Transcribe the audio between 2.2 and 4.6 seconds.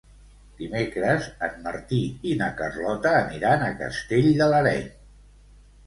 i na Carlota aniran a Castell de